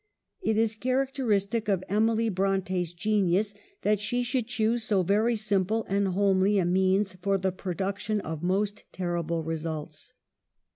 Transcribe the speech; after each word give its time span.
It 0.41 0.57
is 0.57 0.75
charac 0.75 1.13
teristic 1.13 1.69
of 1.71 1.83
Emily 1.87 2.27
Bronte's 2.27 2.91
genius 2.91 3.53
that 3.83 3.99
she 3.99 4.23
should 4.23 4.47
choose 4.47 4.83
so 4.83 5.03
very 5.03 5.35
simple 5.35 5.85
and 5.87 6.07
homely 6.07 6.57
a 6.57 6.65
means 6.65 7.13
for 7.21 7.37
the 7.37 7.51
production 7.51 8.19
of 8.19 8.41
most 8.41 8.83
terrible 8.91 9.43
results. 9.43 10.13